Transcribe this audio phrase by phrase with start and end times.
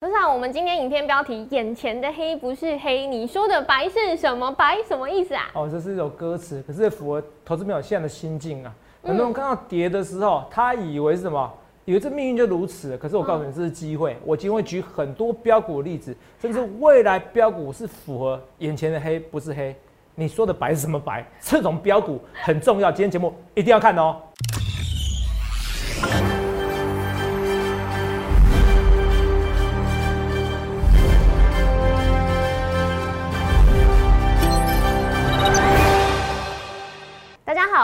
[0.00, 4.48] 不是啊，我们今天影片标题“眼前的黑不是黑”，你说的白是什么？
[4.52, 5.50] 白什么意思啊？
[5.54, 8.72] 哦，这是一首歌词，可是符合投资朋友现在的心境啊。
[9.02, 11.52] 很多人看到跌的时候，他以为是什么？
[11.84, 12.96] 以为这命运就如此。
[12.96, 14.16] 可是我告诉你，这是机会。
[14.24, 19.74] 我今天会举很多标股的例子，甚至未来标股是符合眼前的黑不是黑。
[20.14, 21.26] 你说的白是什么白？
[21.40, 24.14] 这种标股很重要，今天节目一定要看哦。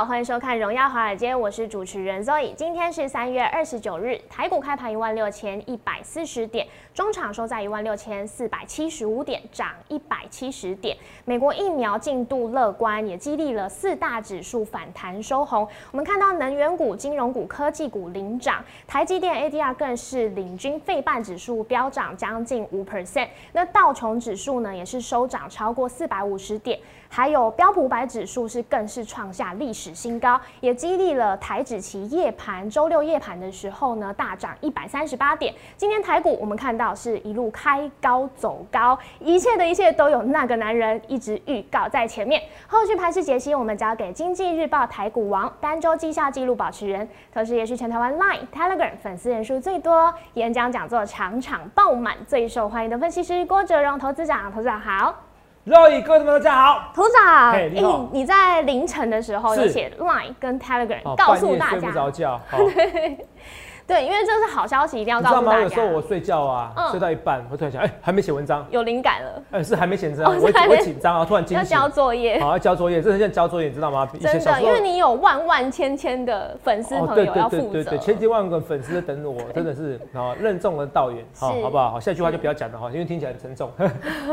[0.05, 2.53] 欢迎收看《荣耀华尔街》，我是主持人 Zoe。
[2.55, 10.95] 今天是三月二十九日，台股开盘一万六千一百四十点，中场收在一万六千四百七十五点，涨一百七十点。
[11.25, 15.67] 美国疫苗进度乐观，也激励了四大指数反弹收红。
[15.91, 23.29] 我们看到能源股、金融股、科技股领涨，台积电 ADR 更是领军，费半指数飙涨将近五 percent。
[23.53, 35.55] 那道琼指数呢，也是收涨超过四百五十点，还有标普百指数是更是创下历史新高，也激励了台指期夜盘，周六夜盘的时候呢，大涨一百三十八点。
[35.77, 42.43] 今天台股我们看到是一路开高走高，一切的一切都有那个男人一直预告在前面。
[42.67, 54.45] 后续盘势解析，我们交给经济日报台股王、单周绩效记录保持人，同时也是全台湾 Line、Telegram 粉丝人数最多、演讲讲座场场爆满、最受欢迎的分析师郭哲荣投资长。
[54.53, 55.34] 投资长好。
[55.67, 57.73] 各位朋友大家好，头长，嘿
[58.13, 59.71] 你在凌晨的时候有是。
[59.71, 62.39] 写 Line 跟 Telegram 哦告诉大半夜睡不着家，
[63.87, 65.21] 对，因为这是好消息，一定要？
[65.21, 66.91] 告诉大有时候我，睡觉啊，嗯。
[66.91, 72.41] 睡到一半，我突然想，哎、还没写文章，有灵感了，哎、是还没写文章，哦我我紧张啊，突然惊醒，要交作业。
[72.41, 74.09] 好要交作业，这很像交作业，你知道吗？
[74.21, 77.63] 真的，因为你有万万千千的粉丝朋友要负责。
[77.73, 81.91] 对对对对，，千千万个粉丝在等我， 真的是啊任重而道远，好好不好？
[81.91, 83.71] 好，下一句话就不要讲了哈，因为听起来很沉重。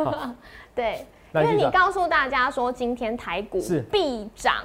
[0.73, 3.81] 对，因为你告诉大家说今天台股是。
[3.91, 4.55] 必涨，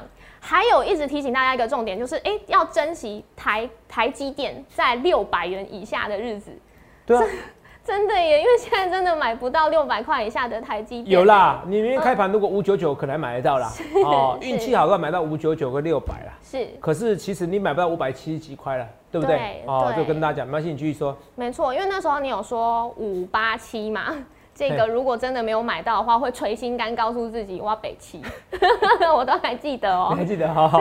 [0.47, 6.53] 还有一直提醒大家一个重点，就是哎、要珍惜台台积电在六百元以下的日子。
[7.05, 7.25] 对啊，
[7.85, 11.11] 真的耶，因为现在真的买不到六百块以下的台积电。
[11.11, 13.73] 有啦，你明天开盘如果五九九可能还买得到啦，
[14.07, 16.33] 哦，是运气好的话买到五九九跟六百啦。
[16.43, 19.65] 是可是其实你买不到五百七十几块了，对不对对？
[19.67, 21.17] 哦，对就跟大家讲，没关系，你继续说。
[21.35, 24.15] 没错，因为那时候你有说五八七嘛，
[24.57, 28.23] 这个如果真的没有买到的话，会捶心肝告诉自己我北七，
[29.15, 30.25] 我都还记得你哦还。
[30.25, 30.53] 记得？
[30.53, 30.81] 好好。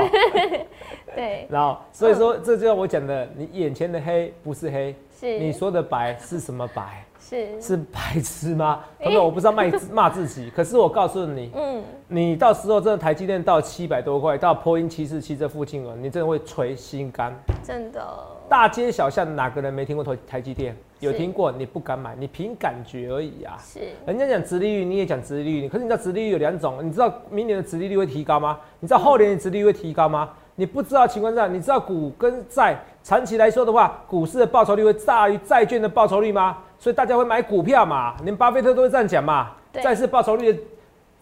[1.13, 7.03] 对，然后，所以说这就是我讲的，你眼前的黑不是黑，是你说的白是什么白？
[7.27, 8.83] 是是白痴吗？
[9.01, 17.33] 朋友，我不知道骂骂自己， 可是我告诉你，嗯，你到时候真的台积电到七百多块，到波音七四七这附近了，你真的会捶心肝。
[17.63, 17.99] 真的
[18.47, 20.77] 大街小巷哪个人没听过台台积电？
[20.99, 23.57] 有是听过，你不敢买，你凭感觉而已啊。
[23.59, 28.59] 是人家讲直利率，你也讲直利率，可是你知道直利率有两种，你知道明年的直利率会提高吗？
[28.79, 30.29] 你知道后年的直利率会提高吗？
[30.55, 36.57] 你不知道情况下，你知道股跟债长期来说的话，股市的报酬率会大于债券的报酬率吗？
[36.79, 39.51] 所以大家会买股票嘛，连巴菲特都会这样讲嘛。
[39.71, 40.57] 对债市报酬率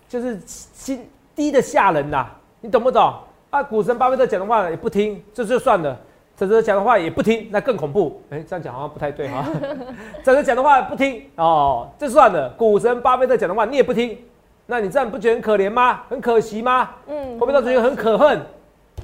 [0.07, 2.27] 就是心低的吓人呐、
[2.61, 3.13] 你懂不懂？
[3.49, 5.97] 啊，股神巴菲特讲的话也不听，这就算了。
[6.35, 8.19] 这这讲的话也不听，那更恐怖。
[8.31, 9.45] 哎、这样讲好像不太对哈。
[10.23, 12.49] 这个讲的话不听哦，这算了。
[12.57, 14.17] 股神巴菲特讲的话你也不听，
[14.65, 16.01] 那你这样不觉得很可怜吗？
[16.09, 16.89] 很可惜吗？
[17.07, 18.39] 嗯会不会到最后很可恨？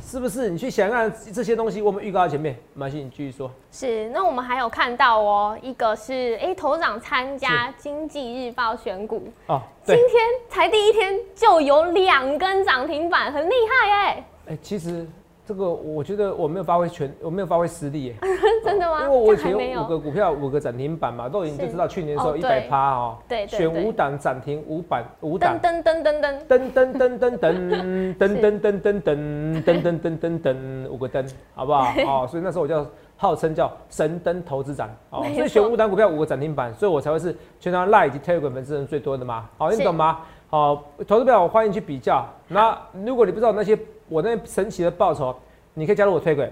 [0.09, 0.49] 是不是？
[0.49, 2.57] 你去想看这些东西，我们预告在前面。
[2.73, 3.51] 马欣，你继续说。
[3.71, 10.07] 是，那我们还有看到哦，一个是哎、头长参加经济日报选股，哦，今，天
[10.49, 15.07] 才第一天就有两根涨停板，很厉害哎，哎、其实
[15.49, 18.15] 这个我觉得我没有发挥全，我没有发挥实力耶。
[18.63, 19.01] 真的吗？
[19.01, 19.83] 因为我以前这样还没有有。
[19.83, 22.69] 五个股票五个涨停板嘛，都已经就知道去年的时候哦一百对。
[22.69, 25.59] 趴哦，对选五档涨停五板五档。
[25.59, 29.15] 噔，噔噔噔噔，噔噔噔噔噔噔噔噔
[29.65, 31.93] 噔噔噔噔噔噔噔五个灯，好不好？
[32.05, 32.85] 哦，所以那时候我叫
[33.17, 40.19] 号称叫神灯投资长，哦没，错所以选五档股票五个涨停板，所以我才会是全台湾 Line 以及 Telegram 粉丝人最多的嘛，好，你懂吗？
[40.51, 42.23] 好，投资票我欢迎去比较。
[42.47, 43.75] 那如果你不知道那些
[44.07, 45.35] 我那神奇的报酬，
[45.73, 46.49] 你可以加入我 Telegram，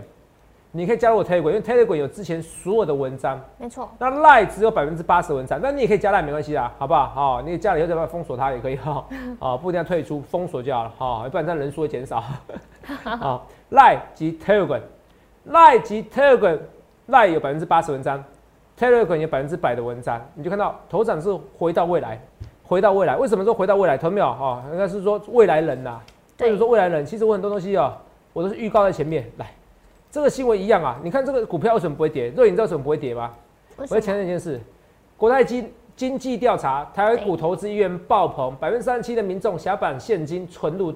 [0.71, 3.39] 你可以加入我 Telegram，因为 Telegram 有之前所有的文章。
[3.57, 7.07] 没错，那赖只有百分之八十文章，那你也可以加赖没关系啊，好不好？
[7.09, 9.05] 好、你加了以后再把它封锁它也可以哈，
[9.39, 12.23] 啊、不一定要退出，封锁就好了哈、不然这样人数会减少。
[13.03, 14.81] 好，赖及 Telegram，
[15.45, 16.59] 赖及 Telegram，
[17.07, 18.23] 赖有百分之八十文章
[18.79, 22.19] ，Telegram 有百分之百的文章，你就看到头长是回到未来，
[22.63, 23.15] 回到未来。
[23.17, 23.97] 为什么说回到未来？
[23.97, 24.33] 投没有？
[24.33, 26.05] 哈，应该是说未来人呐、或
[26.37, 27.93] 对者说未来人，其实我很多东西哦，
[28.37, 29.51] 我都是预告在前面来。
[30.11, 32.31] 这个新闻一样啊，你看这个股票为什么不会跌？
[32.35, 33.33] 若你知道为什么不会跌吗？
[33.77, 33.99] 我要？
[33.99, 34.61] 强调一件事，
[35.17, 40.93] 国泰金经济调查，台湾股投资意愿爆棚，百分之三十七的民众想把现金存入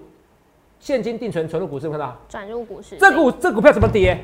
[0.80, 2.16] 现金定存存入股市，看到？
[2.30, 2.96] 转入股市。
[2.98, 4.24] 这股这股票怎么跌？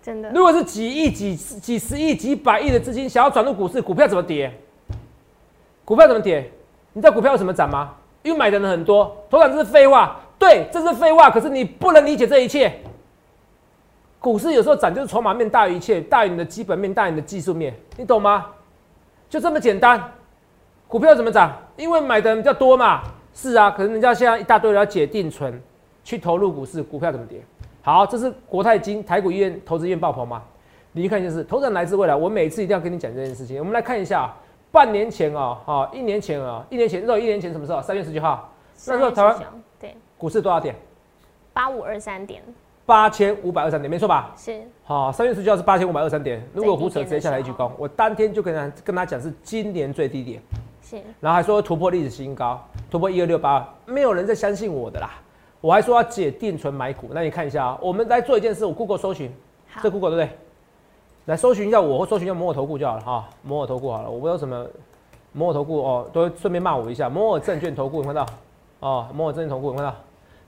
[0.00, 0.30] 真的？
[0.30, 4.56] 如果是几亿、几几十亿、几百亿的资金想要转入股市，股票怎么跌？
[5.84, 6.48] 股票怎么跌？
[6.92, 7.96] 你知道股票有什么涨吗？
[8.22, 10.20] 因为买的人很多，头涨这是废话。
[10.42, 11.30] 对，这是废话。
[11.30, 12.72] 可是你不能理解这一切。
[14.18, 18.46] 股市有时候涨就是筹码面大于一切，大于你的基本面，大于你的技术面，你懂吗？
[19.30, 20.02] 就这么简单。
[20.88, 21.56] 股票怎么涨？
[21.76, 23.02] 因为买的人比较多嘛。
[23.32, 25.62] 是啊，可是人家现在一大堆人要解定存，
[26.02, 27.40] 去投入股市，股票怎么跌？
[27.80, 30.42] 好，这是国泰金台股医院投资院爆棚嘛？
[30.90, 32.16] 你一看就是，投资人来自未来。
[32.16, 33.60] 我每次一定要跟你讲这件事情。
[33.60, 34.34] 我们来看一下，
[34.72, 37.80] 半年前啊，哈，一年前啊，一年前，知道一年前什么时候？
[37.80, 38.52] 三月十九号，
[38.88, 39.36] 那时候台湾
[40.22, 40.72] 股市多少点？
[41.52, 42.40] 八五二三点。
[42.86, 44.32] 八千五百二三点，没错吧？
[44.36, 44.62] 是。
[44.84, 46.40] 好，三月十九号是八千五百二三点。
[46.54, 50.40] 如果胡扯直接下来一鞠躬，我当天就跟他跟他讲是今年最低点。
[50.80, 51.02] 是。
[51.18, 55.10] 然后还说突破历史新高，突破一二六八，没有人在相信我的啦。
[55.60, 59.28] 我还说要解定存买股，那你看一下啊，我们来做一件事，我 Google 搜寻，
[59.82, 60.38] 这 Google 对不对？
[61.24, 63.28] 来搜寻一下我，或搜寻一下摩尔投顾就好了哈。
[63.42, 64.64] 摩尔投顾好了，我不知道什么
[65.32, 67.08] 摩尔投顾哦，都顺便骂我一下。
[67.08, 68.24] 摩尔证券投顾有看到？
[68.78, 69.92] 哦，摩尔证券投顾有看到？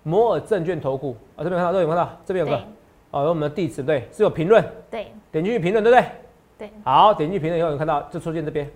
[0.04, 2.62] 摩尔证券投顾啊，这边看到，这边看到，这边有个，
[3.10, 6.08] 哦，有我们的地址对，是有评论，对，点进去评论对不对？
[6.56, 8.70] 对，好，点进去评论以后，有看到就出现这边，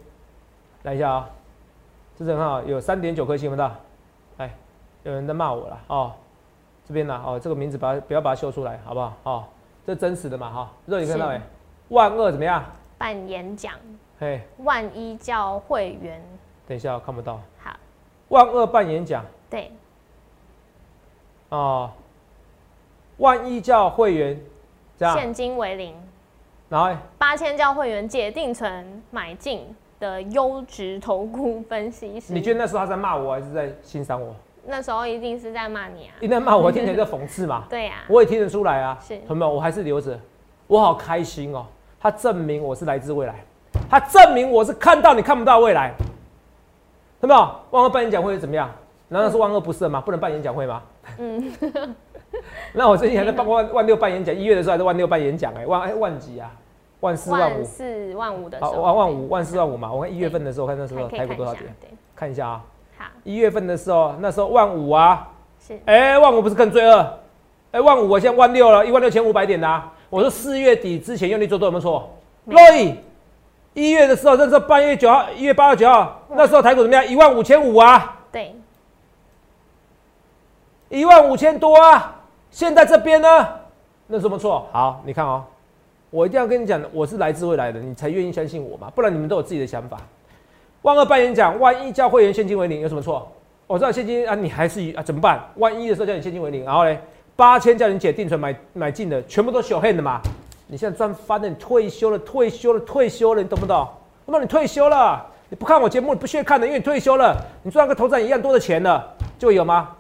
[0.83, 1.31] 来一下啊，
[2.17, 3.77] 这是很好有三点九颗星，看到？
[4.39, 4.51] 哎，
[5.05, 6.13] 有人在骂我了哦，
[6.87, 9.15] 这边呢，哦，这个名字把不要把它秀出来，好不好？
[9.25, 9.45] 哦，
[9.87, 11.41] 这真实的嘛哈，肉你看到没？
[11.89, 12.65] 万恶怎么样？
[12.97, 13.75] 办演讲，
[14.19, 16.23] 嘿，万一叫会员，
[16.67, 17.77] 等一下我看不到，好，
[18.29, 19.71] 万恶办演讲，对。
[21.51, 21.91] 哦，
[23.19, 24.39] 万一叫会员
[24.97, 25.95] 这样，现金为零，
[26.69, 32.33] 然后八千叫会员解定存买进的优质投顾分析师。
[32.33, 34.35] 你觉得那时候他在骂我还是在欣赏我？
[34.67, 36.15] 那时候一定是在骂你啊！
[36.21, 37.65] 一在骂我，听起来在讽刺嘛。
[37.71, 38.99] 对呀，我也听得出来啊。
[39.01, 40.21] 是，同学们，我还是留着，
[40.67, 41.65] 我好开心哦。
[41.99, 43.35] 他证明我是来自未来，
[43.89, 45.95] 他证明我是看到你看不到未来。
[47.23, 47.41] 有没有？
[47.71, 48.71] 万恶办演讲会怎么样？
[49.09, 50.01] 难道是万恶不赦吗？
[50.01, 50.83] 不能办演讲会吗？
[51.19, 51.53] 嗯，
[52.75, 56.51] 那我最近还在办万万六办演讲，一月的时候还在万六办演讲，哎，万哎万几啊？
[57.01, 57.65] 万四万五？
[57.65, 58.59] 四万五的？
[58.61, 59.93] 好，万万五万四万五嘛。
[59.93, 61.65] 我看一月份的时候，看那时候台股多少点？
[62.15, 62.65] 看一下啊。
[62.99, 65.29] 好，一月份的时候，那时候万五啊。
[65.59, 65.79] 是。
[65.87, 67.19] 哎，万五不是更罪恶？
[67.71, 69.83] 哎，万五我现在万六了，一万六千五百点的。
[70.11, 72.11] 我说四月底之前用力做多有没有错？
[72.47, 72.95] 洛伊，
[73.75, 77.07] 一月的时候，那时候八月九号，一月八号九号，那时候台股怎么样？
[77.07, 78.21] 一万五千五啊。
[78.33, 78.55] 对。
[80.89, 82.17] 一万五千多啊！
[82.51, 83.49] 现在这边呢，
[84.07, 84.67] 那什么错？
[84.73, 85.45] 好，你看哦，
[86.09, 89.99] 我一定要跟你讲，我是来自未来的，你才愿意相信我嘛，不然你们都有自己的想法。
[90.83, 93.31] 万恶扮演讲，万一叫会员现金为零，有什么错？
[93.67, 95.39] 我知道现金啊，你还是啊，怎么办？
[95.57, 96.99] 万一的时候叫你现金为零，然后嘞，
[97.37, 100.23] 八千叫你解定存买买进的，全部都小黑的嘛？
[100.69, 103.87] 你现在赚翻了，你退休了，退休了，退休了，你懂不懂？
[104.25, 109.07] 那么你退休了，你不看我节目，你不屑看的，因为你退休了，你赚个头涨一样多的钱了，
[109.39, 109.91] 就有吗？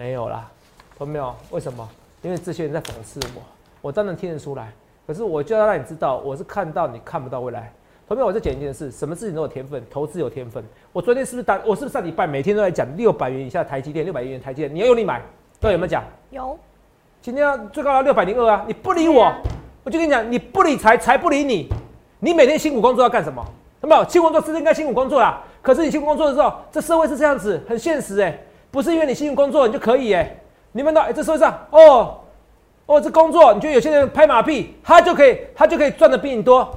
[0.00, 0.50] 没有啦，
[0.98, 1.36] 有没有？
[1.50, 1.86] 为什么？
[2.22, 3.42] 因为这些人在讽刺我，
[3.82, 4.72] 我当然听得出来。
[5.06, 7.70] 可是我就要让你知道，我是看到你看不到未来。
[8.08, 10.64] 同学我再讲一件事，什么事情都有天分，投资有天分。
[10.94, 11.60] 我昨天是不是打？
[11.66, 15.20] 我是不是上礼拜每天都在讲六百元以下台积电，六百元台积电，你要用力买，
[15.60, 16.02] 都有没有讲？
[16.30, 16.58] 有。
[17.20, 18.64] 今天要最高要六百零二啊！
[18.66, 19.30] 你不理我，
[19.84, 21.68] 我就跟你讲，你不理财，财不理你。
[22.20, 23.44] 你每天辛苦工作要干什么？
[23.82, 24.08] 有没有？
[24.08, 25.42] 辛苦工作是应该辛苦工作啦。
[25.60, 28.38] 可是你辛苦工作的时候，这社会是这样子，很现实哎。
[28.70, 30.36] 不是因为你辛苦工作你就可以哎，
[30.72, 32.20] 你们到哎这社会上哦
[32.86, 36.72] 哦这工作你觉得有些人拍马屁他就可以他就可以赚的比你多，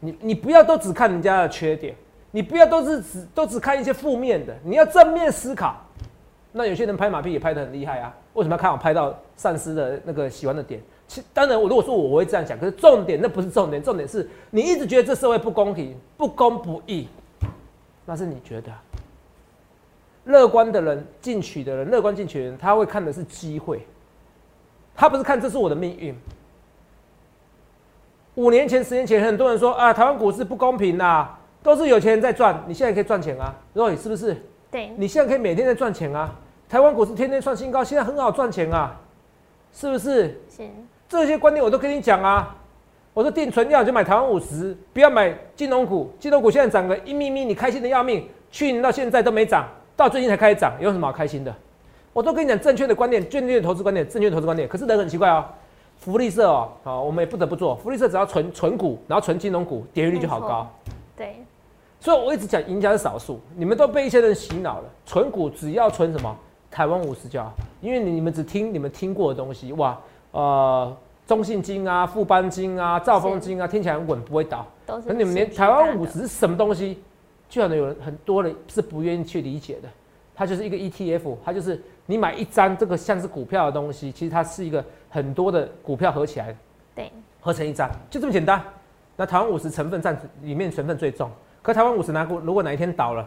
[0.00, 1.94] 你你不要都只看人家的缺点，
[2.30, 5.76] 你不要都是只都只看一些负面的，你要正面思考。
[6.52, 10.80] 那有些人拍马屁也拍得很厉害啊，为什么要看我拍到上司的那个喜欢的点？
[11.06, 17.08] 其当然我如果说我我会这样讲，可是重点那不是重点，重点是你一直觉得这社会不公平不公不义，
[18.06, 18.70] 那是你觉得。
[20.26, 23.84] 乐观的人进取的人，乐观进取的人，他会看的是机会，
[24.94, 26.14] 他不是看这是我的命运。
[28.34, 31.26] 五年前、十年前，很多人说啊，台湾股市不公平呐，
[31.62, 34.36] 都是有钱人在赚，你现在可以赚钱啊，Roy 是不是？
[34.70, 36.34] 对，你现在可以每天在赚钱啊，
[36.68, 39.00] 台湾股市天天创新高，现在很好赚钱啊，
[39.72, 40.38] 是不是？
[40.50, 40.68] 是。
[41.08, 42.56] 这些观念我都跟你讲啊，
[43.14, 49.64] 我说定存要就买台湾五十，不要买金融股，金融股现在涨个一咪咪，你开心的要命，去年到现在都没涨。
[49.96, 51.54] 到最近才开始涨，有什么好开心的？
[52.12, 54.68] 我都跟你讲正确的观念，正确的投资观念，正确的投资观念。
[54.68, 55.44] 可是人很奇怪哦，
[55.96, 60.70] 福利社哦，好，我们也不得不做福利社，只要存存股，然后存金融股，跌率就好高。
[61.16, 61.36] 对，
[62.00, 64.84] 所以我一直讲赢家是少数，你们都被一些人洗脑了。
[65.06, 66.36] 存股只要存什么
[66.70, 69.98] 台湾五十就好，因为你们只听你们听过的东西，哇，
[70.32, 74.66] 呃，中信金啊、富邦金啊、兆丰金啊，听起来很稳，不会倒。
[74.86, 77.02] 可你们连台湾五十是什么东西，
[77.48, 79.88] 居然有人很多人是不愿意去理解的。
[80.34, 86.54] 它就是一个 ETF，它就是你买一张这个像是股票的东西，其实它是一个很多的股票合起来，
[86.94, 87.10] 对，
[87.40, 88.62] 合成一张，就这么简单。
[89.16, 91.30] 那台湾五十成分占里面成分最重，
[91.62, 93.26] 可台湾五十拿股如果哪一天倒了，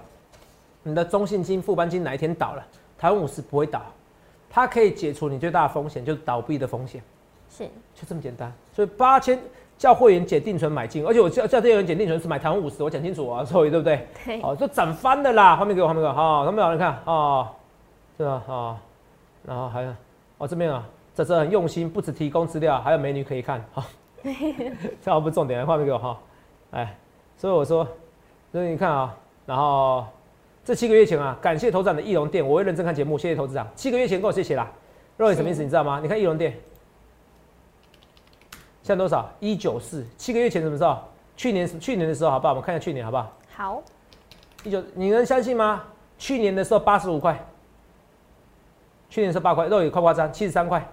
[0.84, 2.64] 你的中信金、富邦金哪一天倒了，
[2.96, 3.82] 台湾五十不会倒，
[4.48, 7.02] 它可以解除你最大的风险，就是倒闭的风险，
[7.50, 7.64] 是，
[7.96, 8.54] 就这么简单。
[8.72, 9.40] 所以八千
[9.80, 14.06] 叫会员解定存买进，而且我叫叫这些人解定存是买台湾五十，我讲清楚啊，所以对不对？
[14.26, 17.52] 对，哦，就涨翻的啦，画面给我，画面给我，好，他们有人看啊，
[18.18, 18.44] 是吧？
[18.48, 18.78] 啊，
[19.48, 19.92] 然后还有
[20.38, 23.84] 哦这边啊，这这很用心，不止提供资料，还有美女可以看，好。
[25.02, 26.20] 这好不重点，画面给我哈，
[26.72, 26.94] 哎，
[27.38, 27.88] 所以我说，
[28.52, 30.06] 所以你看啊，然后
[30.66, 33.66] 这七个月前啊，感谢投资长的翼龙店，我会认真看节目，谢谢投资长。
[33.76, 34.70] 七个月前跟我谢谢啦，
[35.16, 35.64] 肉眼什么意思？
[35.64, 36.02] 你知道吗？
[36.04, 36.54] 你看翼龙店，
[38.90, 39.30] 现在多少？
[39.40, 40.04] 一九四。
[40.18, 40.98] 七个月前什么时候？
[41.38, 42.54] 去年去年的时候，好不好？
[42.54, 43.32] 我们看一下去年好不好？
[43.56, 43.84] 好。
[44.64, 45.84] 一九，你能相信吗？
[46.18, 47.40] 去年的时候八十五块，
[49.08, 50.84] 去年是八块，肉眼夸夸张，七十三块，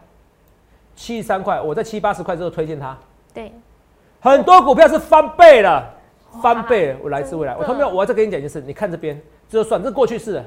[0.94, 2.94] 七十三块，我在七八十块之后推荐它。
[3.32, 3.50] 对，
[4.20, 5.82] 很多股票是翻倍了，
[6.42, 6.98] 翻倍了。
[7.02, 10.44] 我来自未来，我后面我再跟你讲一件事，你看这边，这就算这过去式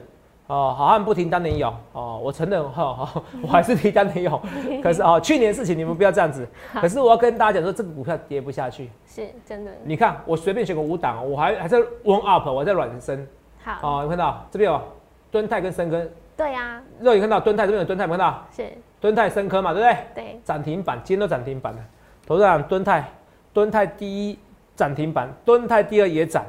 [0.49, 4.41] 哦，好汉不提当年勇哦，我承认哈，哈，我还是提当年勇。
[4.81, 6.47] 可是哦，去年事情你们不要这样子。
[6.73, 9.71] 可是我要跟大家讲说，这个股票跌不下去，是真的。
[9.83, 13.27] 你看我随便选个五档，我还还在 warm up，我在软身。
[13.63, 14.81] 好，哦，有看到这边有
[15.29, 16.09] 敦泰跟深坑。
[16.35, 16.81] 对呀。
[16.99, 18.43] 肉眼看到敦泰这边有敦泰，有看到？
[18.51, 18.67] 是。
[18.99, 19.97] 敦泰深坑嘛，对不对？
[20.15, 20.41] 对。
[20.43, 21.79] 涨停板，今天都涨停板了。
[22.25, 23.07] 投资长，敦泰，
[23.53, 24.39] 敦泰第一
[24.75, 26.43] 涨停板，敦泰第二也涨，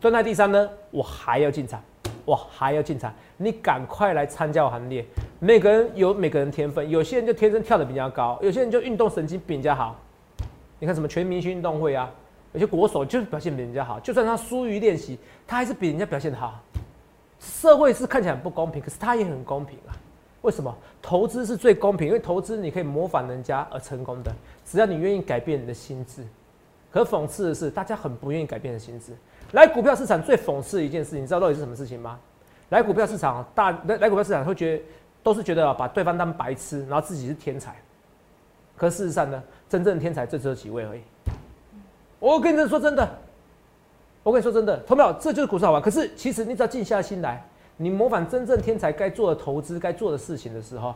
[0.00, 0.68] 敦泰第三呢？
[0.90, 1.80] 我还要进场，
[2.24, 5.04] 我还要进场，你赶快来参加我行列。
[5.38, 9.96] 每个人有每个人天分，有些人就天生跳得比较高，有些人就运动神经比人家好。
[10.78, 12.10] 你看什么全明星运动会啊？
[12.52, 16.60] 有些国手就是表现比人家好，就算他疏于练习，他还是比人家表现好。
[17.38, 19.92] 社会是看起来很不公平，可是他也很公平啊。
[20.40, 22.06] 为什么投资是最公平？
[22.06, 24.32] 因为投资你可以模仿人家而成功的，
[24.64, 26.24] 只要你愿意改变你的心智。
[26.90, 29.12] 可讽刺的是，大家很不愿意改变的心智。
[29.52, 32.18] 来股票市场最讽刺的一件事，你知道到底是什么事情吗？
[32.68, 34.82] 来股票市场大来来股票市场会觉得
[35.22, 37.74] 都是觉得把对方当白痴，然后自己是天才。
[38.76, 41.00] 可事实上呢，真正的天才就只有几位而已。
[42.18, 43.08] 我跟你说真的，
[44.22, 45.12] 我跟你说真的，同没有？
[45.20, 45.80] 这就是股市好玩。
[45.80, 47.42] 可是其实你只要静下心来。
[47.78, 50.94] 你模仿真正天才该做的投资、该做的事情的时候，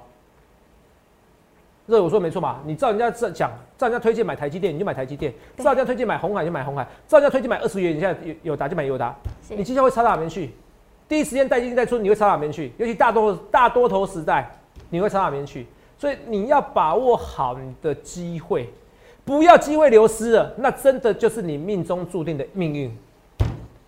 [1.86, 2.58] 这我说没错嘛？
[2.64, 9.14] 你照人家这讲，照人家推荐买台积电，你就买台积电；照人家推荐买红海，就买红海；照人家推荐买二十元，你现在有有达就买有达。
[9.50, 10.52] 你绩效会差到哪边去？
[11.10, 12.70] 第一时间带进带出，你会朝哪边去？
[12.78, 14.48] 尤其大多大多头时代，
[14.90, 15.66] 你会朝哪边去？
[15.98, 18.72] 所以你要把握好你的机会，
[19.24, 22.96] 不要机会流失了，那真的就是你命中注定的命运。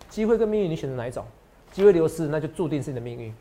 [0.09, 1.23] 机会跟命运，你选择哪一种？
[1.71, 3.33] 机会流失，那就注定是你的命运。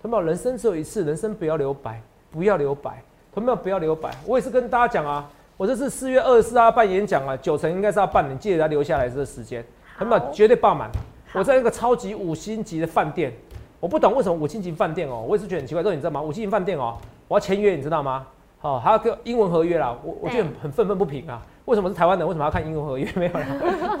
[0.00, 3.02] 同学们，人生只有一次，人生不要留白，不要留白。
[3.34, 4.14] 同学们，不要留白。
[4.24, 9.64] 我也是跟大家讲啊，我这次四月二十四号办演讲啊，九成应该是要办，你记得要留下来这个时间。
[9.98, 10.88] 同学们，绝对爆满。
[11.32, 13.32] 我在一个超级五星级的饭店，
[13.80, 15.82] 我不懂为什么五星级饭店哦，我也是觉得很奇怪。
[15.82, 16.20] 说你知道吗？
[16.22, 16.96] 五星级饭店哦，
[17.28, 18.26] 我要签约，你知道吗？
[18.60, 21.40] 哦，还要给英文合约啦，我我觉得很很愤愤不平啊。
[21.66, 22.26] 为什么是台湾人？
[22.26, 23.06] 为什么要看英文合约？
[23.14, 23.46] 没有啦，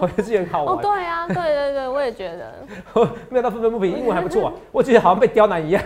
[0.00, 0.74] 我觉得这很好玩。
[0.74, 2.54] 哦，对啊，对对对，我也觉得。
[3.28, 4.52] 没有到愤愤不平， 英文还不错啊。
[4.72, 5.82] 我觉得好像被刁难一样，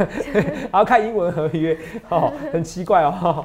[0.70, 1.76] 还要看英文合约，
[2.08, 3.44] 哦，很奇怪哦。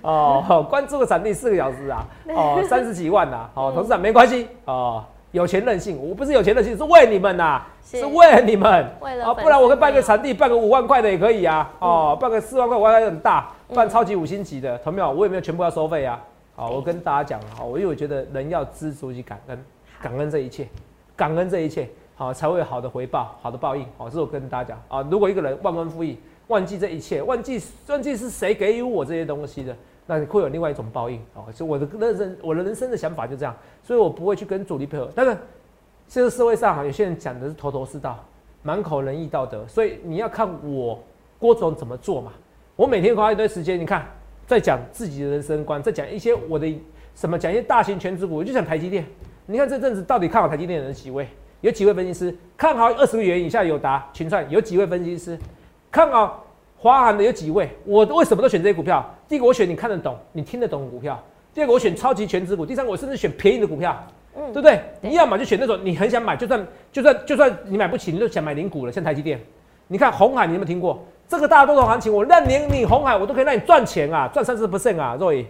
[0.00, 2.04] 哦，关注个场地四个小时啊，
[2.34, 15.10] 哦，三十几万呐，哦，董事长没关系哦，有钱任性，我不是有钱任性，是为你们呐，是为了你们，为了，不然我可以办个场地，办个五万块的也可以啊，哦，办个四万块，我还很大，办超级五星级的，同没有？
[15.10, 16.22] 我也没有全部要收费啊。
[16.54, 19.64] 好，我跟大家讲好，我因为我觉得人要知足及感恩，
[20.02, 20.68] 感恩这一切，
[21.16, 23.86] 感恩这一切，好才会有好的回报，好的报应。
[23.96, 25.08] 好，这是我跟大家讲啊。
[25.10, 27.58] 如果一个人忘恩负义，忘记这一切，忘记
[27.88, 29.74] 忘记是谁给予我这些东西的，
[30.12, 31.18] 那你会有另外一种报应。
[31.34, 35.08] 哦，所以我的人生，我的人生的想法就这样，所以我不会去跟主力配合。
[35.14, 35.36] 但是，
[36.08, 38.22] 这个社会上哈，有些人讲的是头头是道，
[38.62, 41.02] 满口仁义道德，所以你要看我
[41.38, 42.32] 郭总怎么做嘛。
[42.76, 44.06] 我每天花一堆时间，你看。
[44.44, 46.66] 在讲自己的人生观，在讲一些我的
[47.14, 49.02] 什么，讲一些大型全职股，我就讲台积电。
[49.46, 51.26] 你看这阵子到底看好台积电的人几位？
[51.62, 54.50] 有几位分析师看好二十个元以下有达群创？
[54.50, 55.38] 有几位分析师
[55.90, 56.44] 看好
[56.76, 57.24] 华航的？
[57.24, 57.70] 有几位？
[57.86, 59.08] 我为什么都选这些股票？
[59.32, 61.14] 第一个我选你看得懂、你听得懂的股票；
[61.54, 63.96] 第二个我选超级全值股；第三个我甚至选便宜的股票。
[64.36, 64.78] 嗯，对不对？
[65.00, 69.40] 你要么就选那种你很想买，就算就算就算你买不起，你就想买零股了，像台积电。
[69.88, 71.02] 你看红海，你有没有听过？
[71.26, 75.46] 这个大家都懂行情，我让你你红海，我都可以让你赚钱啊，赚三十 percent 啊，若以。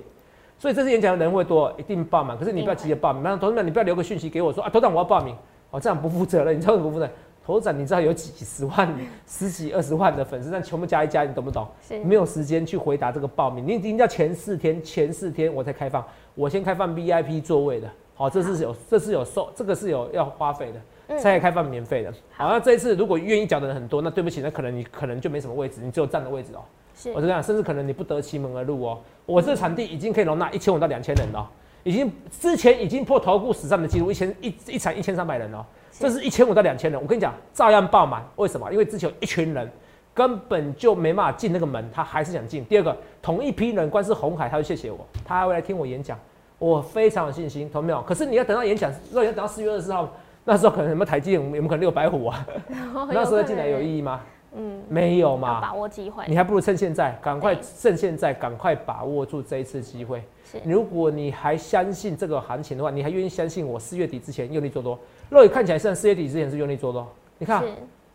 [0.61, 2.39] 所以这次演讲的人会多，一定报满。
[2.39, 5.35] 可是你不要急着报名，那投资者你不要留个讯息给我说啊，头长我要报名，
[5.73, 7.11] 哦，这样不负责任，你知道不负责？
[7.45, 8.93] 头展你知道有几十万、
[9.27, 11.67] 十几、二十万的粉丝，但全部加一加，你懂不懂？
[12.05, 22.13] 没有时间去回答这个报名，你已经要前四天，前四天我才开放，我先开放 VIP 座位的，好，这是有，这是有收，这个是有要花费的，才开放免费的。
[22.33, 26.61] 好，那这一次如果愿意缴的人很多，那对不起，那可能你可能就没什么位置，你只有站的位置哦。
[26.95, 29.01] 是我是这样，甚至可能你不得其门而入哦。
[29.25, 31.51] 我这场地已经可以容纳一千五到两千人了，
[31.85, 35.65] 已经之前已经破头部史上的记录，一千一一场一千三百人哦。
[35.93, 38.25] 这是一千五到两千人，我跟你讲，照样爆满。
[38.37, 38.73] 为什么？
[38.73, 39.71] 因为之前有一群人
[40.15, 42.65] 根本就没办法进那个门，他还是想进。
[42.65, 46.19] 第二个，同一批人，光是红海，他就谢谢我，他还会来听我演讲，
[46.59, 48.01] 我非常有信心，同没有？
[48.03, 50.09] 可是你要等到演讲，如果要等到四月二十四号，
[50.45, 52.47] 那时候可能什么台积电有没有可能六百五啊？
[53.13, 54.21] 那时候进来有意义吗？
[54.55, 60.23] 嗯，没有嘛，把握机会，你还不如趁现在，赶快趁现在，赶快把握住这一次机会。
[60.65, 64.99] 如果你还相信这个行情的话，你还愿意相信我四月底之前用力做多？
[65.31, 67.65] 肉眼看起来像四月底之前是用力做多，你看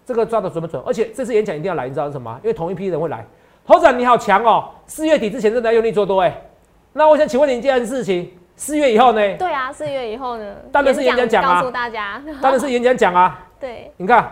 [0.06, 0.82] 这个抓的准不准？
[0.86, 2.40] 而且这次演讲一定要来，你知道是什么？
[2.44, 3.26] 因为同一批人会来。
[3.66, 6.40] 头长你好强哦，四月底之前正在用力做多哎。
[6.94, 9.38] 那我想请问你一件事情，四月以后呢？
[9.38, 10.56] 对啊，四月以后呢？
[10.72, 13.48] 当然是演讲讲啊，告诉大家，当然是演讲讲啊。
[13.60, 14.32] 对，你看。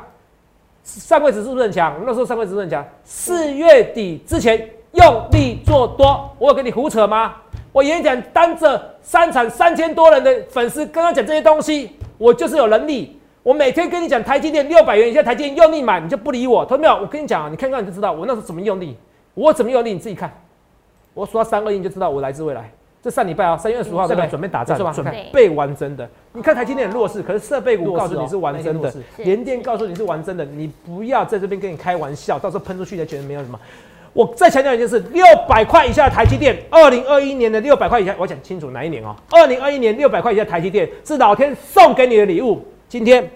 [0.86, 2.00] 上柜指是不是很强？
[2.06, 2.86] 那时候上柜指很强。
[3.04, 7.36] 四月底之前用力做多，我有跟你胡扯吗？
[7.74, 13.20] 我演讲当着三场三千多人的粉丝，跟他讲这些东西，我就是有能力。
[13.44, 16.64] 我每天跟你讲台积电六百元以下，台积电用力买，你就不理我。
[16.64, 16.96] 同没有？
[16.96, 18.96] 我跟你讲啊，你看看你就知道我那时候怎么用力，
[19.34, 20.32] 我怎么用力，你自己看。
[21.14, 22.72] 我说三二一，你就知道我来自未来。
[23.06, 24.28] 这上礼拜啊，三月二十五号对不对？
[24.28, 26.10] 准备打仗，准备完真的。
[26.34, 30.44] 你看台积电弱势，可是设备股告诉你是完真的，联电告诉你是完真的。
[30.44, 33.60] 你不要在这边跟你开玩笑，到时候喷出去才觉得没有什么。
[34.12, 39.16] 我再强调一件事：六百块以下的台积电，二零二一年的六百块以下，我讲清楚哪一年哦？
[39.30, 42.66] 二零二一年六百块以下台积电是老天送给你的礼物。
[42.90, 43.30] 今天，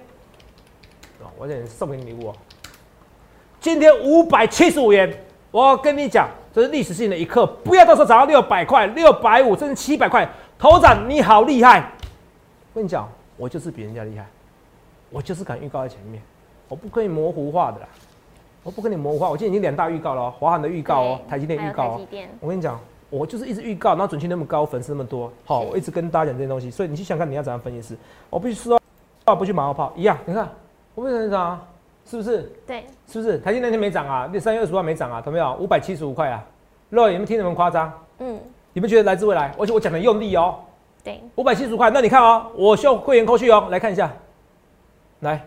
[1.38, 2.34] 我讲送给你礼物哦。
[3.62, 5.13] 今天五百七十五元，
[5.51, 6.27] 我跟你讲。
[6.53, 10.27] 这是历史性的一刻，不要到时候涨到六百块、六百五，甚至七百块。
[10.57, 11.91] 头涨你好厉害！
[12.73, 13.07] 我跟你讲，
[13.38, 14.25] 我就是比人家厉害，
[15.09, 16.21] 我就是敢预告在前面，
[16.67, 17.88] 我不可以模糊化的啦，
[18.63, 19.29] 我不跟你模糊化。
[19.29, 22.01] 我今天已经两大预告了，华航的预告哦，台积电预告哦。
[22.41, 22.77] 我跟你讲，
[23.09, 26.69] 我就是一直预告，然后准确那么高，粉丝那么多，好，我一直跟大家讲这些东西。
[26.69, 27.97] 所以你去想看你要怎样分析师，
[28.29, 28.81] 我必须说，
[29.38, 30.17] 不去马后炮一样。
[30.25, 30.49] 你看，
[30.95, 31.59] 我为什么涨？
[32.10, 32.52] 是不是？
[32.65, 33.38] 对，是不是？
[33.38, 35.56] 台积那天没涨啊，那三月二十五号没涨啊，懂没有？
[35.60, 36.43] 五百七十五块啊，
[36.89, 37.93] 肉眼你们听那么夸张？
[38.17, 38.39] 嗯，
[38.74, 39.54] 你们觉得来自未来？
[39.60, 40.56] 而且我讲的用力哦。
[41.04, 44.12] 对，五百七十五块，那你看哦，我需要会员扣去哦，来看一下，
[45.19, 45.45] 来，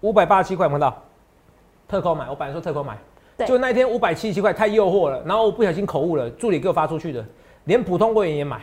[0.00, 1.00] 五百八十七块，看到？
[1.86, 2.98] 特扣买，我本来说特扣买，
[3.46, 7.24] 就那一天五百七十七块太诱惑了，然后我不小心口误了，助理给我发出去的，
[7.66, 8.60] 连普通会员也买，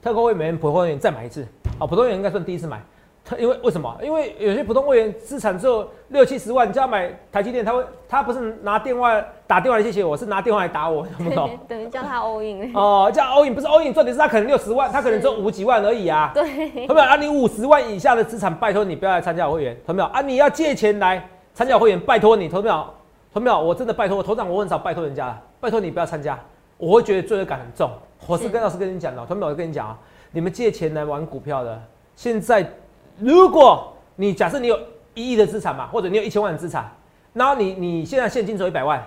[0.00, 1.46] 特扣会员、普通会员再买一次，
[1.78, 2.82] 好，普通会员应该算第一次买。
[3.24, 3.96] 他因为为什么？
[4.02, 11.56] 因为有些普通会员资产只有六七十万，你叫他买台积电，他会他不是拿电话打电话来谢谢我，是拿电话来打我，懂不懂？
[11.68, 16.32] 等于叫他 all in 哦，叫 all in 不是 all in，重点是他可能六十万，他可能只有五几万而已啊。
[16.34, 16.42] 对，
[16.86, 17.14] 同没有啊？
[17.14, 20.20] 你五十万以下的资产，拜托你不要来参加我会员，同没有啊？
[20.20, 22.86] 你要借钱来参加我会员，拜托你，同没有？
[23.32, 23.58] 同没有？
[23.60, 26.36] 我真的拜托我头长，我很少拜托人家，拜托你不要参加，
[26.76, 27.88] 我会觉得罪恶感很重。
[28.26, 29.52] 我是跟老师跟你讲的，同没有？
[29.52, 29.98] 我跟你讲啊，
[30.32, 31.80] 你们借钱来玩股票的，
[32.16, 32.68] 现在。
[33.18, 34.78] 如果你假设你有
[35.14, 36.90] 一亿的资产嘛，或者你有一千万的资产，
[37.32, 39.02] 然后你你现在现金只有一百万，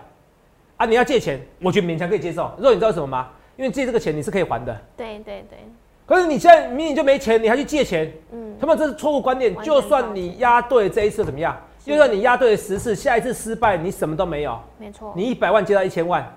[0.78, 2.52] 啊，你要借钱，我觉得勉强可以接受。
[2.58, 3.30] 如果你知道什么吗？
[3.58, 4.78] 因为借这个钱你是可以还的。
[4.98, 5.58] 对对对。
[6.06, 9.56] 可是你现在明明就没钱，你还去借钱，嗯，他们这是错误观念。
[9.62, 11.58] 就算你押对这一次怎么样？
[11.84, 14.60] 就算你押对十次，下一次失败，你什么都没有。
[14.78, 15.14] 没错。
[15.16, 16.28] 你一百万借到一千万，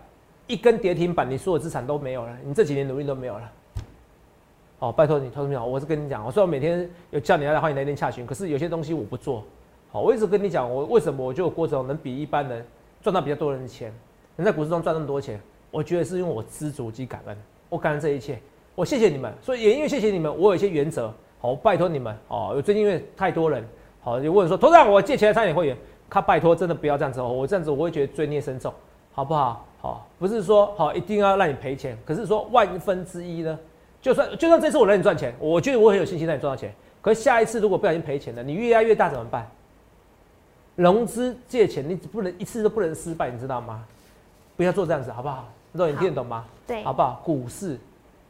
[0.47, 3.43] 一根跌停板，你所有资产都没有了，你这几年努力都没有了。
[4.81, 9.43] 哦，拜托你，投资朋友，我是跟你讲，我虽然每天有叫你来欢迎来电洽询，可是有些东西我不做。
[9.91, 12.65] 好，我一直跟你讲，我为什么我就郭总能比一般人
[13.03, 13.93] 赚到比较多人的钱，
[14.37, 15.41] 能在股市中赚那么多钱，
[15.73, 17.37] 我觉得是因为我知足及感恩，
[17.69, 18.39] 我感恩这一切，
[18.77, 19.33] 我谢谢你们。
[19.43, 21.13] 所以也因为谢谢你们，我有一些原则。
[21.41, 22.17] 好，拜托你们。
[22.29, 23.67] 哦，有最近因为太多人，
[24.01, 25.77] 好就问说，头长我借钱来参加会员，
[26.09, 28.73] 他拜托真的不要这样子，我这样子我会觉得罪孽深重，
[29.11, 29.67] 好不好？
[29.81, 33.59] 好，不是说好一定要让你赔钱，可是说万分之一呢？
[34.01, 36.73] 就算就算这次我让你赚钱，我觉得我很有信心让你赚到钱。
[37.01, 39.49] 可是下一次如果不小心赔钱了，你越压越大怎么办？
[40.77, 43.85] 融资借钱你不能一次都不能失败，你知道吗？
[44.57, 45.49] 不要做这样子，好不好？
[45.73, 46.45] 肉你听得懂吗？
[46.67, 47.21] 对，好不好？
[47.25, 47.79] 股市，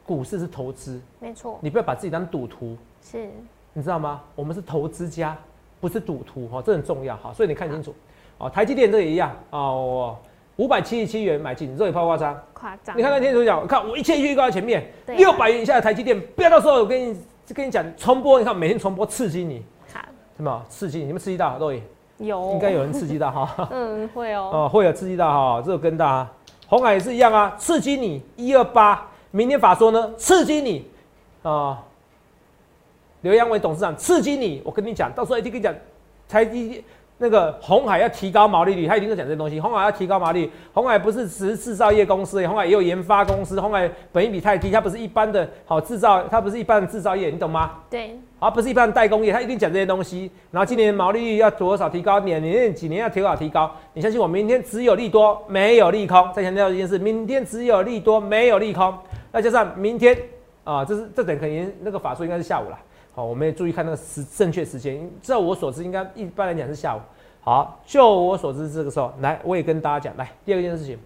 [0.05, 3.29] 股市是投资，没错，你不要把自己当赌徒，是，
[3.73, 4.21] 你知道吗？
[4.35, 5.37] 我们是投资家，
[5.79, 7.31] 不是赌徒哈，这很重要哈。
[7.33, 7.93] 所以你看清楚，
[8.37, 10.19] 哦，台积电这也一样哦，我
[10.59, 12.97] 五百七十七元买进，这里抛夸张，夸张。
[12.97, 17.17] 你看那天主讲，看我一切预告在前面，六百元以下的台积电，不要到时候我跟你
[17.55, 20.01] 跟你讲重播，你看每天重播刺激你，好，
[20.35, 20.65] 什么？
[20.67, 21.05] 刺激你？
[21.05, 21.81] 你们刺激到肉眼，
[22.17, 23.69] 有，应该有人刺激到哈。
[23.71, 26.31] 嗯，会哦，哦，会有刺激到哈，这个跟大啊，
[26.67, 30.85] 红海也是一样啊，刺激你一二八，明天法说呢，刺激你。
[31.41, 31.81] 啊，
[33.21, 35.73] 刘阳伟董事长刺激你，我跟你讲，到时候一定跟你讲，
[36.27, 36.83] 台积
[37.21, 47.71] 那个红海要提高毛利率，他一定会讲这些东西，红海要提高毛利率，红海不是只是制造业公司，红海也有研发公司，红海本益比太低，它不是一般的好制造，它不是一般的制造业，你懂吗？
[47.89, 50.31] 对，而不是一般的代工业，他一定讲这些东西。
[50.49, 53.69] 然后今年毛利率要多少提高，年年几年要多少提高？
[53.93, 56.25] 你相信我，明天只有利多，没有利空。
[56.33, 58.97] 再强调一件事，明天只有利多，没有利空。
[59.33, 60.17] 再加上明天
[60.63, 62.79] 啊，这是这等可能那个法术应该是下午了。
[63.19, 64.97] 好，我们也注意看那个时正确时间。
[65.21, 67.01] 照我所知，应该一般来讲是下午。
[67.41, 70.97] 好，就我所知，这个时候来，我也跟大家讲，来第二件事情。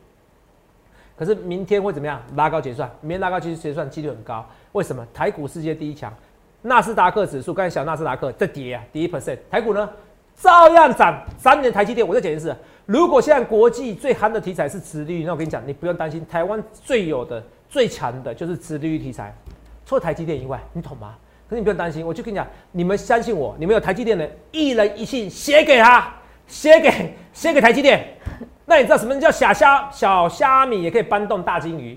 [1.17, 2.21] 可是明天会怎么样？
[2.36, 4.45] 拉高结算，明天拉高结结算几率很高。
[4.73, 5.04] 为什么？
[5.12, 6.13] 台股世界第一强，
[6.62, 9.89] 纳斯达克指数，刚才小纳斯达克在跌啊，跌一 percent，台股呢
[10.36, 11.19] 照样涨。
[11.39, 19.36] 三年台积电，我再讲一次，如果现在国际最夯的题材是殖利率，那我跟你讲，你不用担心，台湾最有的、最强的就是殖利率题材，
[19.84, 21.15] 除了台积电以外，你懂吗？
[21.54, 26.12] 可是你不用担心，我就跟你讲，你们相信我，你们有台积电的，一人一信写给他，
[26.48, 28.04] 写给写给台积电。
[28.66, 31.96] 那你知道什么叫小虾小虾米也可以搬动大金鱼？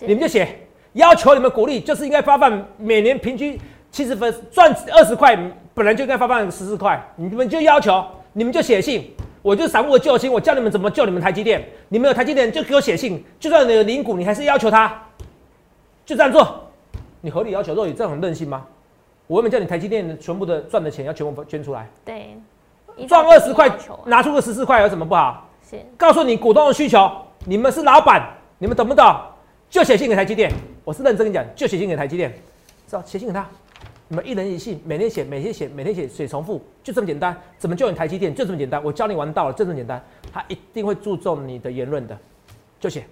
[0.00, 0.46] 你们就写
[0.92, 3.58] 要求你们鼓励，就是应该发放每年平均
[3.90, 5.34] 七十分，赚二十块，
[5.72, 15.02] 本来就应该发放十四块，你们就要求，你们就写信，我就散户的救星，我教你们怎么救你们台积电，你们有台积电就给我写信，就算你有零股，你还是要求他，
[16.04, 16.68] 就这样做，
[17.22, 18.66] 你合理要求，若你这样很任性吗？
[19.28, 22.36] 我原本叫你台积电的全部的赚的钱要全部捐出来，对，
[22.96, 23.70] 依赚二十块
[24.06, 25.46] 拿出个十四块有什么不好？
[25.70, 27.10] 是告诉你股东的需求，
[27.44, 28.26] 你们是老板，
[28.58, 29.04] 你们懂不懂？
[29.68, 30.50] 就写信给台积电，
[30.82, 32.32] 我是认真跟你讲，就写信给台积电，
[32.86, 33.46] 知道写信给他，
[34.08, 37.38] 你们一人一信，每天写，每天写，每天写，写重复，就这么简单。
[37.58, 38.34] 怎么救你台积电？
[38.34, 40.02] 就这么简单，我教你玩到了，就这么简单。
[40.32, 42.18] 他一定会注重你的言论的，
[42.80, 43.04] 就写，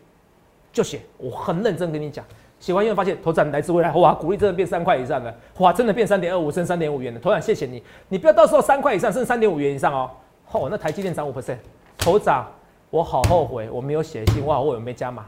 [0.73, 2.25] 就写，我很认真跟你讲。
[2.59, 7.21] 写完以后发现头涨来自未来，哇，股利真的变三块以上了，哇，真的变三点二五升三点五元了。
[7.21, 10.11] 头涨谢谢你，你不要到时候三块以上升三点五元以上哦。
[10.53, 11.59] 哦，那台积电涨五 percent，
[11.99, 12.51] 头涨，
[12.91, 15.27] 我好后悔我没有写信，我好后悔没加码。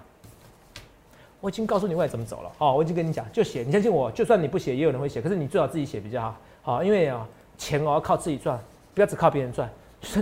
[1.41, 8.59] 我已经告诉你未来怎么走了哦，我已经跟你讲，就写，你相信我，就算你不写，也有人会写，可是你最好自己写比较好，好，因为啊，钱哦要靠自己赚，
[8.95, 9.69] 不要只靠别人赚。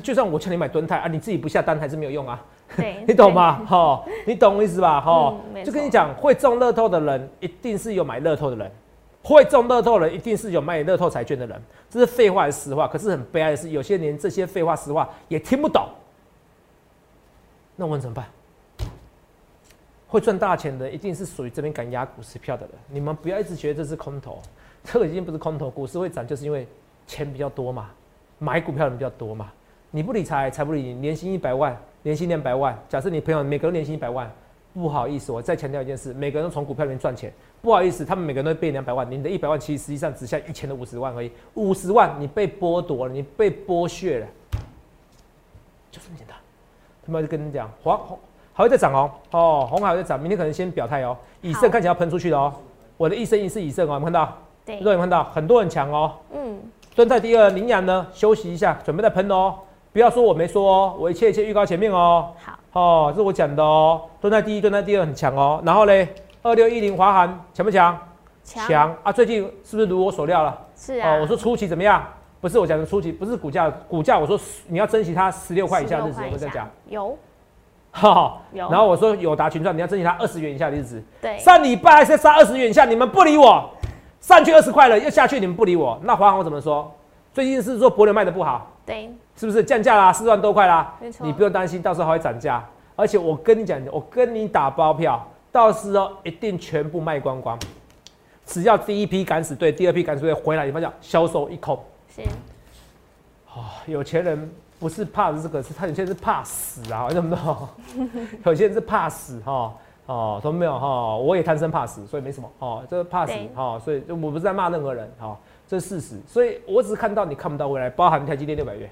[0.02, 2.42] 就算我叫你买吨泰啊，你自己不下单还是没有用啊。
[2.76, 3.64] 对 你懂吗？
[3.64, 5.00] 哈、你懂我意思吧？
[5.00, 8.70] 哈、嗯就跟你讲，会中乐透的人一定是有买乐透的人，
[9.22, 12.88] 会中乐透的人一定是有买乐透彩券的人，这是废话还是实话？
[12.88, 15.86] 可是很悲哀的是，有些连这些废话实话也听不懂，
[17.76, 18.26] 那我们怎么办？
[20.08, 24.40] 会赚大钱的一定是属于这边敢压股市票的人，你们不要一直觉得这是空头，
[24.84, 26.66] 这个已经不是空头，股市会涨就是因为
[27.06, 27.90] 钱比较多嘛，
[28.38, 29.52] 买股票的人比较多嘛。
[29.96, 34.30] 你不理财，财不理你，年薪一百万，年薪两百万，假设你朋友每个人年薪一百万，
[34.74, 37.32] 不好意思，我再强调一件事，每个人都从股票里面赚钱，
[37.62, 44.26] 不好意思，他们每个人都会被两百万，你的一百万其实实际上只下一千的五十万而已，五十万你被剥夺了，你被剥削了，
[45.90, 46.36] 就这么简单。
[47.06, 48.18] 他们就跟你讲，黄红
[48.52, 52.52] 还会再涨哦，哦，红海还会再涨，明天可能先表态哦，以盛看起来要喷出去了哦，
[52.98, 54.38] 我的一生一世以盛哦，有没有看到？
[54.66, 55.24] 对有没有看到？
[55.24, 56.60] 很多人强哦，嗯，
[56.94, 59.54] 蹲在第二，羚羊呢休息一下，准备再喷哦。
[59.96, 62.28] 不要说我没说哦，我一切一切预告前面哦。
[62.44, 64.02] 好，哦，这是我讲的哦。
[64.20, 65.58] 蹲在第一，蹲在第二很强哦。
[65.64, 66.06] 然后嘞，
[66.42, 67.98] 二六一零华航强不强？
[68.44, 69.10] 强啊！
[69.10, 70.66] 最近是不是如我所料了？
[70.76, 72.06] 是啊，哦，我说初期怎么样？
[72.42, 76.68] 不是我讲的初期，不是股价，股价我说你要珍惜它十六块以下的日子，16块以下我在讲。
[76.90, 77.18] 有
[77.90, 78.38] 哈哈。
[78.52, 81.02] 有，然后我说有达群创，你要珍惜它二十元以下的日子。
[81.22, 83.66] 对上礼拜还是杀二十元以下，你们不理我，
[84.20, 86.92] 上去二十块了又下去，你们不理我，那华航我怎么说？
[87.32, 90.12] 最近是说博流卖的不好，对，是不是降价啦？
[90.12, 92.64] 四万多块啦你不用担心，到时候还会涨价。
[92.96, 95.22] 而且我跟你讲，我跟你打包票，
[95.52, 97.58] 到时候一定全部卖光光。
[98.46, 101.78] 只要第一批敢死队、第二批敢死队回来，你发现销售一空。
[102.08, 102.22] 是
[103.50, 107.68] 啊，有钱人不是怕这个，是他有些人是怕死啊，懂不懂？
[108.46, 109.74] 有些人是怕死哈。
[110.06, 111.16] 哦，懂没有哈？
[111.16, 116.20] 我也贪生怕死，所以没什么哦，这个怕死对哈，所以我不是在骂任何人哈，这是事实。
[116.28, 118.88] 所以我只是看到你看不到未来，包含台积电六百元，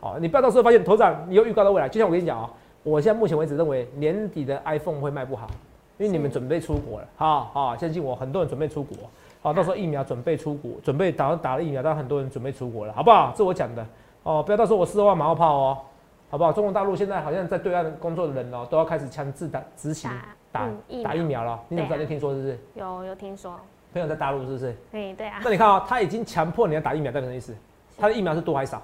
[0.00, 1.88] 好，你不要到时候发现头涨，你又预告到未来。
[1.88, 2.50] 就像我跟你讲哦，
[2.82, 5.48] 我现在目前为止认为年底的 iPhone 会卖不好，
[5.98, 8.96] 因为你们准备出国了，好好相信我，很多人准备出国，
[9.42, 13.32] 好，到时候疫苗准备出国，准备打打了疫苗，但很多人准备出国了，好不好？
[13.36, 13.84] 这我讲的
[14.22, 15.78] 哦，不要到时候我四万马后炮哦，
[16.30, 16.52] 好不好？
[16.52, 20.08] 中国大陆现在好像在对岸工作的人哦，都要开始强制打执行
[20.52, 20.68] 打
[21.02, 22.06] 打疫苗了，你怎么知道？
[22.06, 22.58] 听说是不是？
[22.74, 23.58] 有有听说，
[23.92, 24.76] 朋友在大陆是不是？
[24.92, 25.40] 对对啊。
[25.42, 27.54] 那你看啊，他已经强迫你要打疫苗，代表什么意思？
[27.98, 28.80] 他的疫苗是多还是少？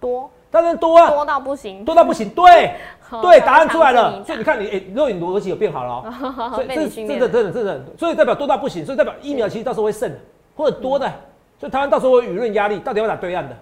[0.00, 0.30] 多。
[0.50, 2.30] 当然多啊，多到不行，多到不行。
[2.30, 2.72] 对，
[3.20, 4.24] 对，答案出来了。
[4.24, 6.10] 所以你看，你哎，如果你逻辑有变好了，
[6.54, 10.10] 所以这真的真的真的，所以代表多到不行，所以代表疫苗其实到时候会剩，
[10.56, 11.06] 或者多的，
[11.60, 13.54] 所以台湾到时候会舆论压力，到底要打对岸的，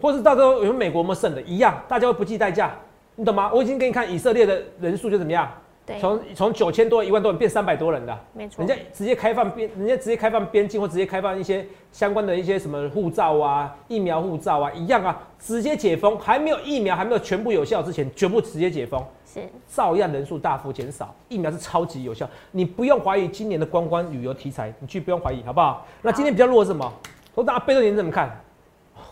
[0.00, 2.72] 或者是到时候有美国有没有剩的，一样，大家会不计代价，
[3.14, 3.50] 你懂吗？
[3.54, 5.48] 我已经给你看以色列的人数就怎么样。
[6.00, 25.86] 从从九千多一万多人变三百多人的，没错，人家直接开放边，人家直接开放边境或直接开放一些相关的一些什么护照啊、疫苗护照啊，一样啊，直接解封，还没有疫苗还没有全部有效之前，全部直接解封，是照样人数大幅减少，疫苗是超级有效，你不用怀疑今年的观光旅游题材，你去不用怀疑，好不好？
[26.00, 26.90] 那今天比较弱是什么？
[27.34, 28.30] 我大家贝多你怎么看？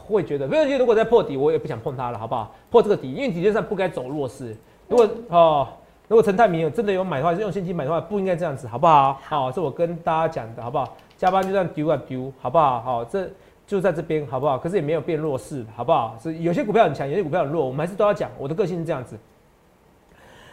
[0.07, 2.55] 会觉得贝多尼如果在破底，我也不想碰它了，好不好？
[2.71, 4.57] 破这个底，因为底线上不该走弱势，
[4.89, 5.69] 如果哦。
[6.13, 9.19] 如果陈泰明有真的有买的话，是用现金买的话，不应该这样子，好不好？
[9.25, 10.95] 好，这我跟大家讲的，好不好？
[11.17, 12.83] 加班就这样丢啊丢，好不好？
[12.83, 13.27] 好，这
[13.67, 14.59] 就在这边，好不好？
[14.59, 16.15] 可是也没有变弱势，好不好？
[16.23, 18.31] 是有些股票很强，有些股票很弱，我们还是都要讲。
[18.37, 19.19] 我的个性是这样子。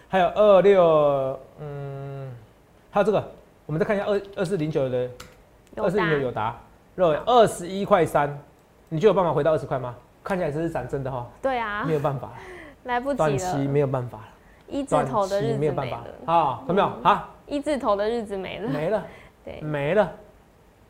[0.08, 2.34] 还有二六，嗯，
[2.90, 3.22] 还有这个，
[3.66, 5.10] 我们再看一下二二四零九的
[5.76, 6.56] 二四零九有达，
[6.96, 8.34] 肉二十一块三，
[8.88, 9.94] 你就有办法回到二十块吗？
[10.24, 11.28] 看起来这是涨真的哈。
[11.42, 11.84] 对啊。
[11.84, 12.30] 没有办法，
[12.86, 14.24] 来不及短期没有办法了。
[14.70, 17.30] 一字头的日子没了啊，有没有啊？
[17.48, 19.06] 一字头的日子没了，没了，
[19.44, 20.12] 对，没了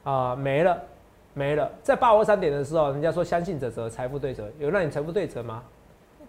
[0.04, 0.78] 啊，没了，
[1.34, 1.72] 没了。
[1.82, 5.64] 在八五三点的时候，人家说相信者则财富对折，有让你财富对折吗？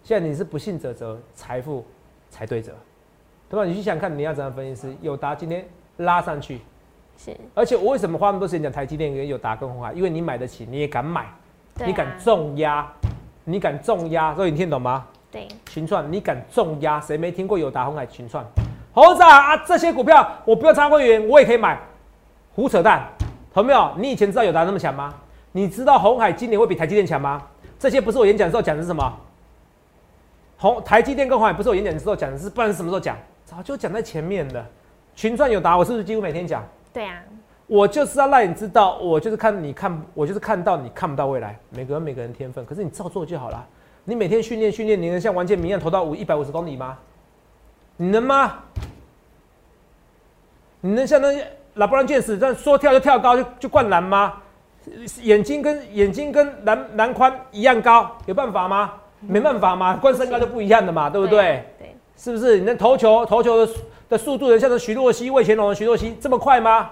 [0.03, 1.85] 现在你是不信者则财富
[2.31, 2.73] 才对折，
[3.49, 3.65] 对吧？
[3.65, 4.89] 你去想看你要怎样分析？
[4.89, 6.61] 师友达今天拉上去，
[7.19, 9.93] 是，而且我为什么花那么多时间讲台积电跟友达跟红海？
[9.93, 11.27] 因为你买得起，你也敢买，
[11.85, 12.91] 你敢重压，
[13.45, 15.07] 你敢重压，所以你听懂吗？
[15.31, 17.01] 对，群创，你敢重压？
[17.01, 18.45] 谁没听过有达红海群创？
[18.93, 21.79] 猴子啊，这些股票我不要插会员，我也可以买，
[22.55, 23.09] 胡扯淡，
[23.55, 23.93] 有没有？
[23.97, 25.14] 你以前知道有达那么强吗？
[25.53, 27.40] 你知道红海今年会比台积电强吗？
[27.79, 29.16] 这些不是我演讲的时候讲的是什么？
[30.59, 33.16] 红台积电跟红海不是我演讲的时候讲的是，不然是什么时候讲？
[33.45, 34.64] 早就讲在前面的。
[35.14, 36.64] 群创有达，我是不是几乎每天讲？
[36.93, 37.23] 对啊，
[37.66, 41.59] 我就是要让你知道，我就是看你看，我就是看到你看不到未来。
[41.71, 43.66] 每个人每个人天分，可是你照做就好了。
[44.11, 46.99] 你每天训练训练，你能像王建民一样投到五一百五十公里吗？
[47.96, 48.55] 你能吗？
[50.81, 54.35] 你能像那些拉布朗剑士这样说跳就跳高就就灌篮吗？
[55.23, 58.94] 眼睛跟眼睛跟篮篮宽一样高，有办法吗？
[59.20, 61.64] 没办法嘛，灌身高就不一样的嘛，对不对？
[61.79, 62.59] 对，是不是？
[62.59, 63.73] 你能投球投球的
[64.09, 66.90] 的速度能像徐若曦、魏乾隆的徐若曦这么快吗？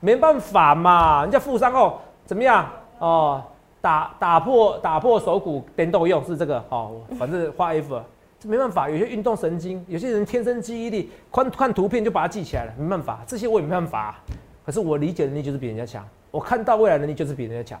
[0.00, 2.68] 没办法嘛，人家负伤后怎么样？
[2.98, 3.42] 哦。
[3.80, 8.00] 打打破打破手骨颠豆用是这个哦，反正画 F，
[8.40, 8.90] 这没办法。
[8.90, 13.20] 有些运动神经，有些人天生记忆力，看看图片就把它记起来了，没办法。
[13.26, 14.16] 这些我也没办法。
[14.66, 17.80] 可是我理解能力就是比人家强，我看到未来能力就是比人家强，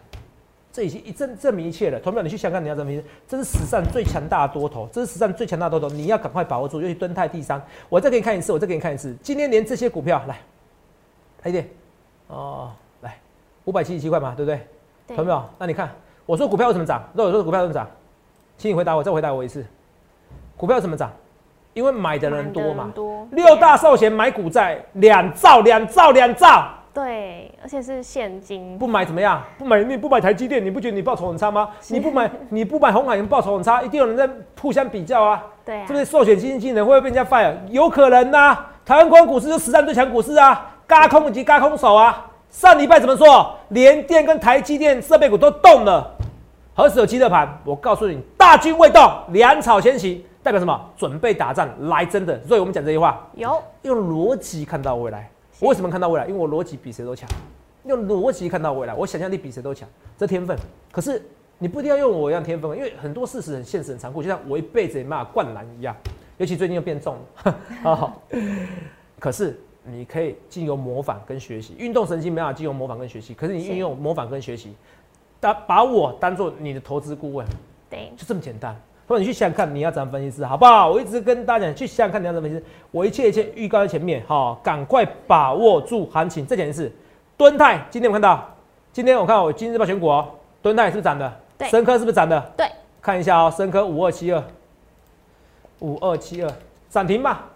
[0.72, 2.00] 这已经一证证明一切了。
[2.00, 2.92] 同样，你去想看你要怎么
[3.26, 6.80] 这是史上最强大的多头，这是史上最强大的多头，你要赶快把握住。
[6.80, 9.14] 尤其蹲泰第三，我再给你看一次，我再给你看一次。
[9.22, 10.38] 今天连这些股票来，
[11.42, 11.68] 来一点
[12.28, 13.18] 哦，来
[13.64, 14.66] 五百七十七块嘛，对不对？
[15.16, 15.42] 有没有？
[15.58, 15.90] 那你看，
[16.26, 17.02] 我说股票为什么涨？
[17.12, 17.86] 那我说股票为什么涨？
[18.56, 19.64] 请你回答我，再回答我一次。
[20.56, 21.10] 股票怎么涨？
[21.74, 22.90] 因为买的人多嘛。
[22.94, 23.26] 多。
[23.30, 26.68] 六大寿险买股债两兆，两兆，两兆。
[26.92, 28.76] 对，而且是现金。
[28.76, 29.40] 不买怎么样？
[29.56, 31.68] 不买你不买台积电，你不觉得你报酬很差吗？
[31.88, 34.28] 你不买 你不买红海，你报酬很差，一定有人在
[34.60, 35.44] 互相比较啊。
[35.64, 35.86] 对。
[35.86, 37.54] 是不是寿险基金经理人会不会被人家 fire？
[37.68, 38.58] 有可能呐。
[38.84, 42.27] 台湾光股市是实战最强股市啊，嘎空以及嘎空手啊。
[42.50, 43.54] 上礼拜怎么说？
[43.68, 46.10] 联电跟台积电设备股都动了，
[46.74, 47.46] 何时有七的盘？
[47.64, 50.90] 我告诉你，大军未动，粮草先行，代表什么？
[50.96, 52.40] 准备打仗来真的。
[52.46, 55.30] 所以我们讲这句话，有用逻辑看到未来。
[55.60, 56.26] 我为什么看到未来？
[56.26, 57.28] 因为我逻辑比谁都强。
[57.84, 60.56] 用逻辑看到未来，我想象力比谁都强，这天分。
[60.90, 61.22] 可是
[61.58, 65.94] 你不一定要用我一样天分，因为很多事实很现实、很残酷，就像我一辈子也没法灌篮一样。
[66.38, 67.16] 尤其最近又变重
[67.84, 68.12] 了，
[69.20, 69.60] 可是。
[69.90, 74.74] 你可以经由模仿跟学习，运动神经没法经由模仿跟学习，可是你运用模仿跟学习，
[75.40, 77.46] 当把我当做你的投资顾问，
[77.88, 78.74] 对，就这么简单。
[79.06, 80.90] 或者你去想想看，你要怎样分析师，好不好？
[80.90, 82.62] 我一直跟大家讲，去想想看你要怎么分析。
[82.90, 86.44] 我一切一切预告在前面，好，赶快把握住行情。
[86.44, 86.92] 再讲一次，
[87.34, 88.46] 敦泰今天我看到，
[88.92, 90.28] 今天我看我今日报选股哦，
[90.60, 91.40] 敦泰是不是涨的？
[91.56, 92.38] 对，深科是不是涨的？
[92.54, 92.70] 对，
[93.00, 94.44] 看一下哦，深科五二七二，
[95.78, 96.52] 五二七二
[96.90, 97.46] 涨停吧。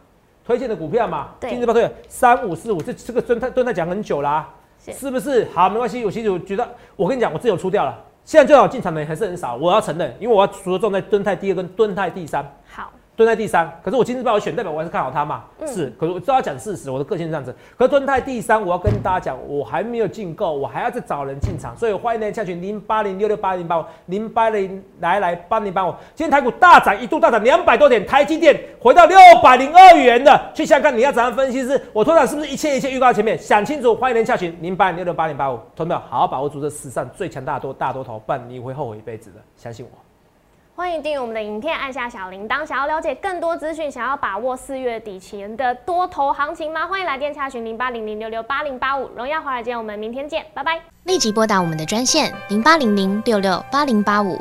[0.45, 1.51] 推荐的股票嘛，对。
[1.51, 4.49] 今日报推三五四五，这这个蹲泰蹲泰讲很久啦、
[4.85, 4.93] 是。
[4.93, 5.47] 是不是？
[5.55, 12.45] 好，没关系，我其实我觉得，我跟你讲，我自己有出掉了，现在最好进场的人还是很少，我要承认，因为我要除了重在蹲泰第二跟蹲泰第三。
[12.69, 15.45] 好，蹲在第三，可是我今日把我选，代表我还是看好它嘛？
[15.61, 17.55] 嗯是，可是我知道要讲事实，我的个性是这样子。
[17.77, 25.95] 可是蹲在第三，我要跟大家讲，我还没有进购，我还要再找人进场，所以欢迎来下群零八零六六八零八五零八零来来八零八五。
[26.15, 33.39] 今天台股大涨，一度大涨两百多点，台积电回到六百零二元的，去想想看你要怎样分析是，我通常是不是一切一切预告前面？
[33.39, 36.01] 想清楚，欢迎来下群零八零六六八零八五，同没有？
[36.09, 40.02] 好好把握住这史上最强大多大多头，不然你会后悔一辈子的，相信我。
[40.75, 42.65] 欢迎订阅我们的影片，按下小铃铛。
[42.65, 46.87] 想要了解更多资讯，想要把握四月底前的多头行情吗？
[46.87, 49.07] 欢迎来电查询零八零零六六八零八五。
[49.15, 50.81] 荣耀华尔街，我们明天见，拜拜。
[51.05, 54.41] 立即拨打我们的专线零八零零六六八零八五